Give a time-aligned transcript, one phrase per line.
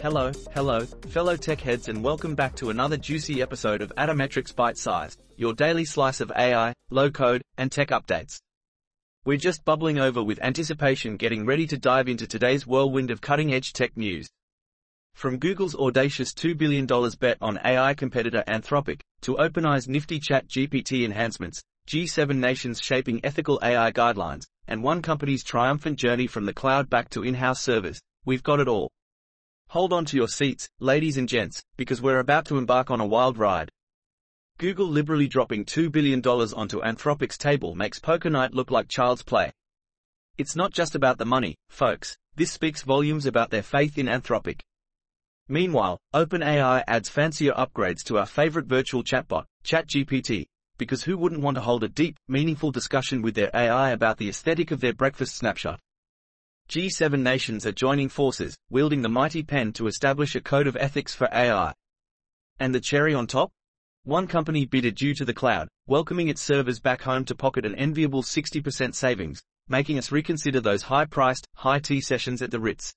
[0.00, 5.16] Hello, hello, fellow tech heads and welcome back to another juicy episode of Atometrix ByteSize,
[5.36, 8.38] your daily slice of AI, low code, and tech updates.
[9.24, 13.52] We're just bubbling over with anticipation getting ready to dive into today's whirlwind of cutting
[13.52, 14.28] edge tech news.
[15.14, 16.86] From Google's audacious $2 billion
[17.18, 23.90] bet on AI competitor Anthropic, to OpenAI's nifty ChatGPT enhancements, G7 nations shaping ethical AI
[23.90, 28.60] guidelines, and one company's triumphant journey from the cloud back to in-house servers, we've got
[28.60, 28.92] it all.
[29.72, 33.06] Hold on to your seats, ladies and gents, because we're about to embark on a
[33.06, 33.70] wild ride.
[34.56, 39.52] Google liberally dropping $2 billion onto Anthropic's table makes poker night look like child's play.
[40.38, 44.60] It's not just about the money, folks, this speaks volumes about their faith in Anthropic.
[45.48, 50.46] Meanwhile, OpenAI adds fancier upgrades to our favorite virtual chatbot, ChatGPT,
[50.78, 54.30] because who wouldn't want to hold a deep, meaningful discussion with their AI about the
[54.30, 55.78] aesthetic of their breakfast snapshot?
[56.68, 61.14] G7 nations are joining forces, wielding the mighty pen to establish a code of ethics
[61.14, 61.72] for AI.
[62.60, 63.50] And the cherry on top?
[64.04, 67.74] One company bid adieu to the cloud, welcoming its servers back home to pocket an
[67.74, 72.92] enviable 60% savings, making us reconsider those high-priced, high-tea sessions at the Ritz.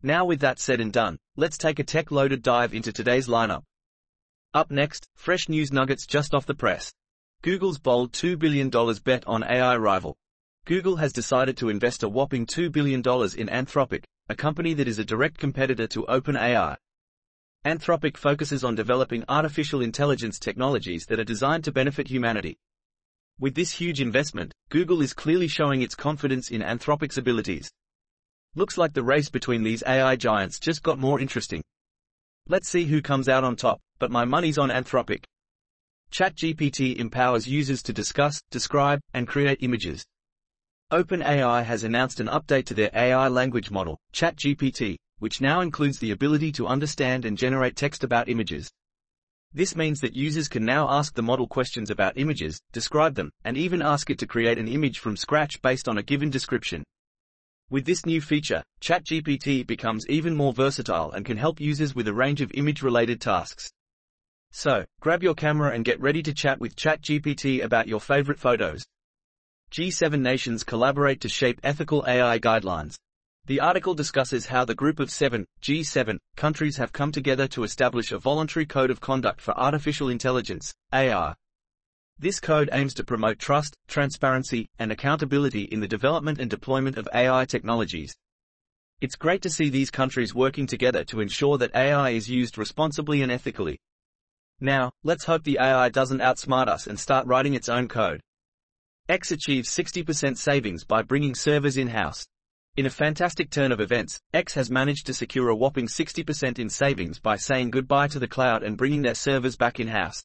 [0.00, 3.64] Now with that said and done, let's take a tech-loaded dive into today's lineup.
[4.54, 6.92] Up next, fresh news nuggets just off the press.
[7.42, 8.70] Google's bold $2 billion
[9.02, 10.16] bet on AI rival.
[10.66, 14.98] Google has decided to invest a whopping $2 billion in Anthropic, a company that is
[14.98, 16.76] a direct competitor to OpenAI.
[17.66, 22.56] Anthropic focuses on developing artificial intelligence technologies that are designed to benefit humanity.
[23.38, 27.70] With this huge investment, Google is clearly showing its confidence in Anthropic's abilities.
[28.54, 31.62] Looks like the race between these AI giants just got more interesting.
[32.48, 35.24] Let's see who comes out on top, but my money's on Anthropic.
[36.10, 40.06] ChatGPT empowers users to discuss, describe, and create images.
[40.92, 46.10] OpenAI has announced an update to their AI language model, ChatGPT, which now includes the
[46.10, 48.70] ability to understand and generate text about images.
[49.54, 53.56] This means that users can now ask the model questions about images, describe them, and
[53.56, 56.84] even ask it to create an image from scratch based on a given description.
[57.70, 62.14] With this new feature, ChatGPT becomes even more versatile and can help users with a
[62.14, 63.70] range of image-related tasks.
[64.52, 68.84] So, grab your camera and get ready to chat with ChatGPT about your favorite photos.
[69.74, 72.96] G7 nations collaborate to shape ethical AI guidelines.
[73.46, 78.12] The article discusses how the group of seven, G7, countries have come together to establish
[78.12, 81.34] a voluntary code of conduct for artificial intelligence, AI.
[82.16, 87.08] This code aims to promote trust, transparency, and accountability in the development and deployment of
[87.12, 88.14] AI technologies.
[89.00, 93.22] It's great to see these countries working together to ensure that AI is used responsibly
[93.22, 93.80] and ethically.
[94.60, 98.20] Now, let's hope the AI doesn't outsmart us and start writing its own code.
[99.10, 102.26] X achieves 60% savings by bringing servers in-house.
[102.78, 106.70] In a fantastic turn of events, X has managed to secure a whopping 60% in
[106.70, 110.24] savings by saying goodbye to the cloud and bringing their servers back in-house.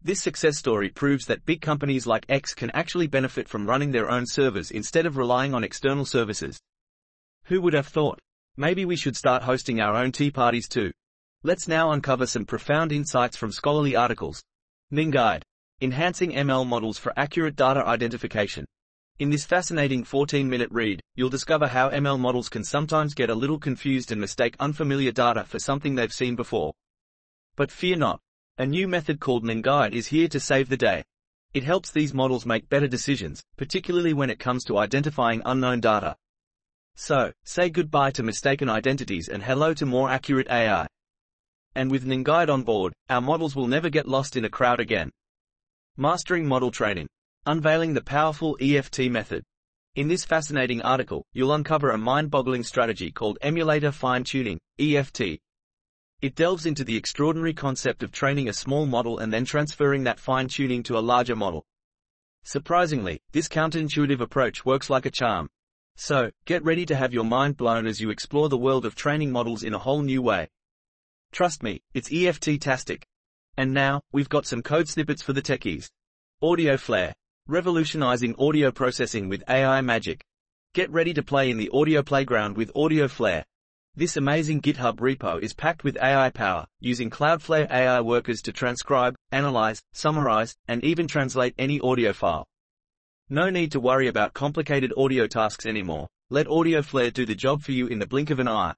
[0.00, 4.08] This success story proves that big companies like X can actually benefit from running their
[4.08, 6.60] own servers instead of relying on external services.
[7.46, 8.20] Who would have thought?
[8.56, 10.92] Maybe we should start hosting our own tea parties too.
[11.42, 14.40] Let's now uncover some profound insights from scholarly articles.
[14.92, 15.12] Ning.
[15.80, 18.64] Enhancing ML models for accurate data identification.
[19.20, 23.60] In this fascinating 14-minute read, you'll discover how ML models can sometimes get a little
[23.60, 26.72] confused and mistake unfamiliar data for something they've seen before.
[27.54, 28.18] But fear not.
[28.58, 31.04] A new method called NNGuide is here to save the day.
[31.54, 36.16] It helps these models make better decisions, particularly when it comes to identifying unknown data.
[36.96, 40.88] So, say goodbye to mistaken identities and hello to more accurate AI.
[41.76, 45.12] And with NNGuide on board, our models will never get lost in a crowd again.
[46.00, 47.08] Mastering Model Training.
[47.44, 49.42] Unveiling the powerful EFT method.
[49.96, 55.40] In this fascinating article, you'll uncover a mind-boggling strategy called Emulator Fine-Tuning, EFT.
[56.22, 60.20] It delves into the extraordinary concept of training a small model and then transferring that
[60.20, 61.66] fine-tuning to a larger model.
[62.44, 65.48] Surprisingly, this counterintuitive approach works like a charm.
[65.96, 69.32] So, get ready to have your mind blown as you explore the world of training
[69.32, 70.48] models in a whole new way.
[71.32, 73.04] Trust me, it's EFT-tastic.
[73.58, 75.90] And now, we've got some code snippets for the techies.
[76.40, 77.12] AudioFlare.
[77.48, 80.22] Revolutionizing audio processing with AI magic.
[80.72, 83.42] Get ready to play in the audio playground with AudioFlare.
[83.96, 89.16] This amazing GitHub repo is packed with AI power, using Cloudflare AI workers to transcribe,
[89.32, 92.46] analyze, summarize, and even translate any audio file.
[93.28, 96.06] No need to worry about complicated audio tasks anymore.
[96.30, 98.74] Let AudioFlare do the job for you in the blink of an eye.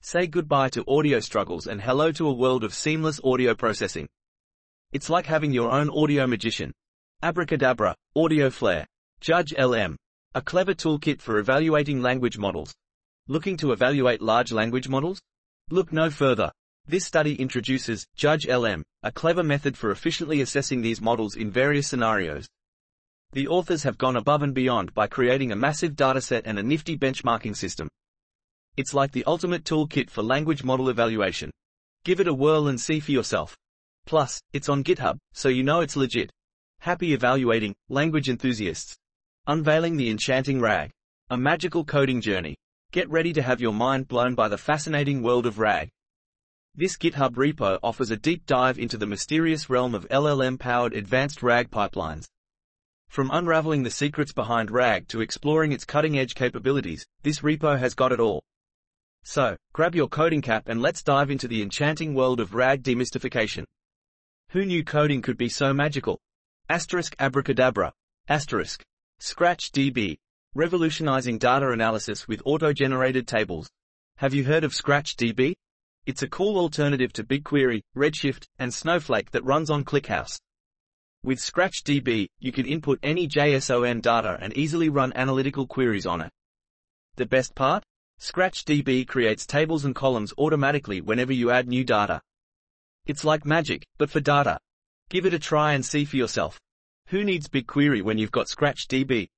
[0.00, 4.08] Say goodbye to audio struggles and hello to a world of seamless audio processing.
[4.92, 6.70] It's like having your own audio magician.
[7.22, 8.84] Abracadabra, AudioFlare.
[9.20, 9.96] Judge LM.
[10.34, 12.74] A clever toolkit for evaluating language models.
[13.26, 15.18] Looking to evaluate large language models?
[15.70, 16.52] Look no further.
[16.86, 22.46] This study introduces JudgeLM, a clever method for efficiently assessing these models in various scenarios.
[23.32, 26.98] The authors have gone above and beyond by creating a massive dataset and a nifty
[26.98, 27.88] benchmarking system.
[28.76, 31.50] It's like the ultimate toolkit for language model evaluation.
[32.04, 33.56] Give it a whirl and see for yourself.
[34.06, 36.30] Plus, it's on GitHub, so you know it's legit.
[36.80, 38.96] Happy evaluating, language enthusiasts.
[39.46, 40.90] Unveiling the enchanting RAG.
[41.30, 42.56] A magical coding journey.
[42.92, 45.88] Get ready to have your mind blown by the fascinating world of RAG.
[46.74, 51.70] This GitHub repo offers a deep dive into the mysterious realm of LLM-powered advanced RAG
[51.70, 52.26] pipelines.
[53.08, 58.10] From unraveling the secrets behind RAG to exploring its cutting-edge capabilities, this repo has got
[58.10, 58.42] it all.
[59.22, 63.64] So, grab your coding cap and let's dive into the enchanting world of RAG demystification.
[64.52, 66.20] Who knew coding could be so magical?
[66.68, 67.90] Asterisk abracadabra.
[68.28, 68.82] Asterisk.
[69.18, 70.18] ScratchDB.
[70.54, 73.70] Revolutionizing data analysis with auto-generated tables.
[74.18, 75.54] Have you heard of ScratchDB?
[76.04, 80.38] It's a cool alternative to BigQuery, Redshift, and Snowflake that runs on ClickHouse.
[81.22, 86.30] With ScratchDB, you can input any JSON data and easily run analytical queries on it.
[87.16, 87.84] The best part?
[88.20, 92.20] ScratchDB creates tables and columns automatically whenever you add new data.
[93.06, 94.58] It's like magic, but for data.
[95.10, 96.60] Give it a try and see for yourself.
[97.08, 99.28] Who needs BigQuery when you've got ScratchDB?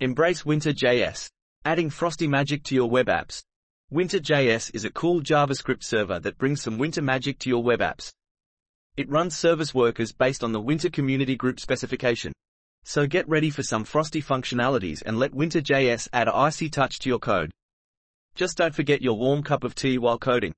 [0.00, 1.30] Embrace Winter.js,
[1.64, 3.42] adding frosty magic to your web apps.
[3.90, 8.12] Winter.js is a cool JavaScript server that brings some winter magic to your web apps.
[8.98, 12.32] It runs service workers based on the Winter Community Group specification.
[12.84, 17.08] So get ready for some frosty functionalities and let Winter.js add a icy touch to
[17.08, 17.50] your code.
[18.34, 20.52] Just don't forget your warm cup of tea while coding.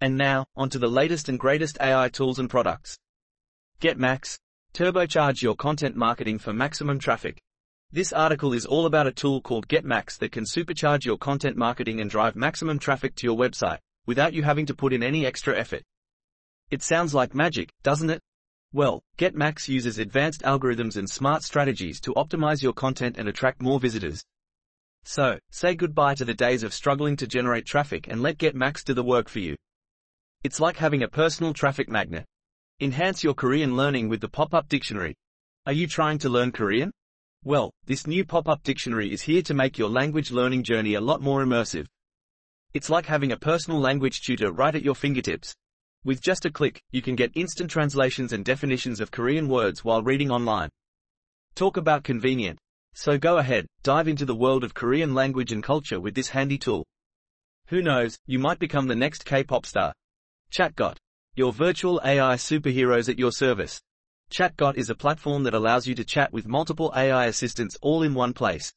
[0.00, 2.96] And now, onto the latest and greatest AI tools and products.
[3.80, 4.38] GetMax.
[4.72, 7.40] Turbocharge your content marketing for maximum traffic.
[7.90, 12.00] This article is all about a tool called GetMax that can supercharge your content marketing
[12.00, 15.58] and drive maximum traffic to your website, without you having to put in any extra
[15.58, 15.82] effort.
[16.70, 18.20] It sounds like magic, doesn't it?
[18.72, 23.80] Well, GetMax uses advanced algorithms and smart strategies to optimize your content and attract more
[23.80, 24.22] visitors.
[25.04, 28.92] So, say goodbye to the days of struggling to generate traffic and let GetMax do
[28.92, 29.56] the work for you.
[30.44, 32.24] It's like having a personal traffic magnet.
[32.80, 35.16] Enhance your Korean learning with the pop-up dictionary.
[35.66, 36.92] Are you trying to learn Korean?
[37.42, 41.20] Well, this new pop-up dictionary is here to make your language learning journey a lot
[41.20, 41.86] more immersive.
[42.72, 45.52] It's like having a personal language tutor right at your fingertips.
[46.04, 50.04] With just a click, you can get instant translations and definitions of Korean words while
[50.04, 50.70] reading online.
[51.56, 52.60] Talk about convenient.
[52.94, 56.58] So go ahead, dive into the world of Korean language and culture with this handy
[56.58, 56.86] tool.
[57.70, 59.92] Who knows, you might become the next K-pop star.
[60.50, 60.96] ChatGot.
[61.34, 63.78] Your virtual AI superheroes at your service.
[64.30, 68.14] ChatGot is a platform that allows you to chat with multiple AI assistants all in
[68.14, 68.72] one place.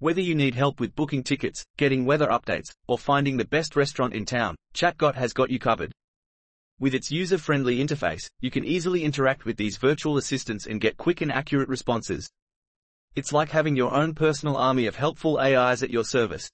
[0.00, 4.14] Whether you need help with booking tickets, getting weather updates, or finding the best restaurant
[4.14, 5.92] in town, ChatGot has got you covered.
[6.80, 11.20] With its user-friendly interface, you can easily interact with these virtual assistants and get quick
[11.20, 12.28] and accurate responses.
[13.14, 16.50] It's like having your own personal army of helpful AIs at your service.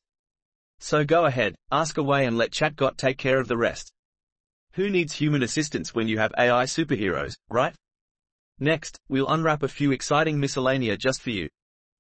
[0.79, 3.93] So go ahead, ask away and let ChatGot take care of the rest.
[4.77, 7.75] Who needs human assistance when you have AI superheroes, right?
[8.59, 11.49] Next, we'll unwrap a few exciting miscellanea just for you.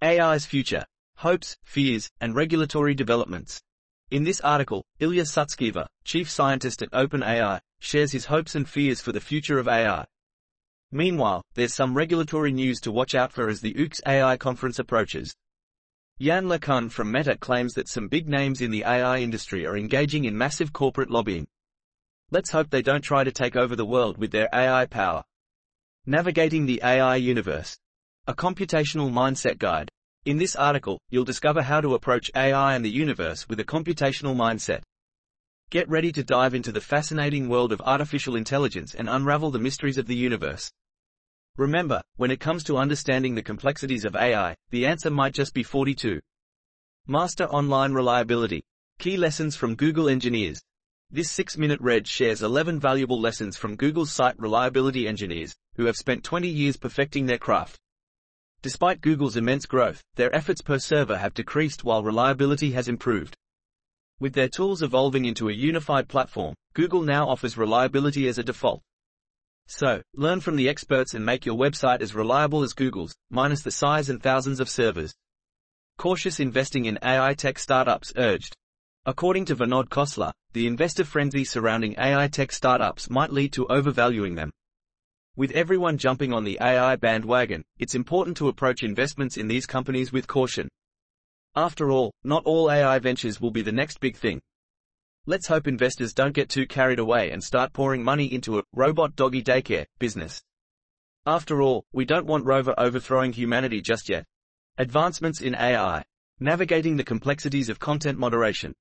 [0.02, 0.84] AI's future,
[1.16, 3.62] hopes, fears, and regulatory developments.
[4.10, 9.12] In this article, Ilya Sutskever, chief scientist at OpenAI, shares his hopes and fears for
[9.12, 10.04] the future of AI.
[10.92, 15.34] Meanwhile, there's some regulatory news to watch out for as the OOX AI conference approaches.
[16.18, 20.26] Yann LeCun from Meta claims that some big names in the AI industry are engaging
[20.26, 21.46] in massive corporate lobbying.
[22.32, 25.22] Let's hope they don't try to take over the world with their AI power.
[26.06, 27.78] Navigating the AI Universe.
[28.26, 29.88] A computational mindset guide.
[30.24, 34.34] In this article, you'll discover how to approach AI and the universe with a computational
[34.34, 34.82] mindset.
[35.70, 39.96] Get ready to dive into the fascinating world of artificial intelligence and unravel the mysteries
[39.96, 40.72] of the universe.
[41.56, 45.62] Remember, when it comes to understanding the complexities of AI, the answer might just be
[45.62, 46.18] 42.
[47.06, 48.64] Master Online Reliability.
[48.98, 50.60] Key lessons from Google engineers.
[51.08, 56.24] This 6-minute read shares 11 valuable lessons from Google's site reliability engineers, who have spent
[56.24, 57.78] 20 years perfecting their craft.
[58.60, 63.36] Despite Google's immense growth, their efforts per server have decreased while reliability has improved.
[64.18, 68.82] With their tools evolving into a unified platform, Google now offers reliability as a default.
[69.68, 73.70] So, learn from the experts and make your website as reliable as Google's, minus the
[73.70, 75.14] size and thousands of servers.
[75.98, 78.56] Cautious investing in AI tech startups urged.
[79.08, 84.34] According to Vinod Khosla, the investor frenzy surrounding AI tech startups might lead to overvaluing
[84.34, 84.50] them.
[85.36, 90.10] With everyone jumping on the AI bandwagon, it's important to approach investments in these companies
[90.10, 90.68] with caution.
[91.54, 94.40] After all, not all AI ventures will be the next big thing.
[95.24, 99.14] Let's hope investors don't get too carried away and start pouring money into a robot
[99.14, 100.42] doggy daycare business.
[101.26, 104.24] After all, we don't want Rover overthrowing humanity just yet.
[104.78, 106.02] Advancements in AI.
[106.40, 108.74] Navigating the complexities of content moderation.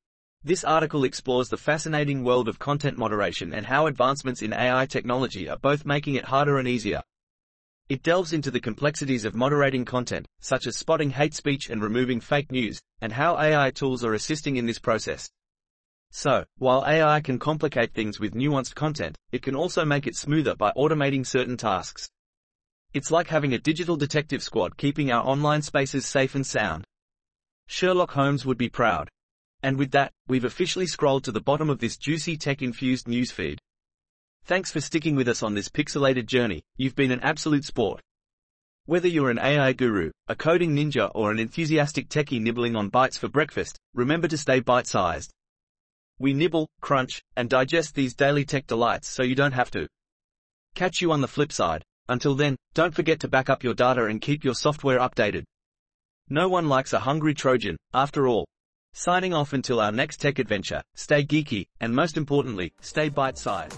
[0.45, 5.49] This article explores the fascinating world of content moderation and how advancements in AI technology
[5.49, 7.01] are both making it harder and easier.
[7.89, 12.19] It delves into the complexities of moderating content, such as spotting hate speech and removing
[12.19, 15.27] fake news, and how AI tools are assisting in this process.
[16.11, 20.55] So, while AI can complicate things with nuanced content, it can also make it smoother
[20.55, 22.07] by automating certain tasks.
[22.93, 26.85] It's like having a digital detective squad keeping our online spaces safe and sound.
[27.65, 29.09] Sherlock Holmes would be proud.
[29.65, 33.57] And with that, we've officially scrolled to the bottom of this juicy tech-infused newsfeed.
[34.43, 37.99] Thanks for sticking with us on this pixelated journey, you've been an absolute sport.
[38.85, 43.17] Whether you're an AI guru, a coding ninja or an enthusiastic techie nibbling on bites
[43.17, 45.31] for breakfast, remember to stay bite-sized.
[46.19, 49.87] We nibble, crunch, and digest these daily tech delights so you don't have to.
[50.75, 51.83] Catch you on the flip side.
[52.07, 55.43] Until then, don't forget to back up your data and keep your software updated.
[56.29, 58.45] No one likes a hungry Trojan, after all.
[58.97, 63.77] Signing off until our next tech adventure, stay geeky, and most importantly, stay bite-sized.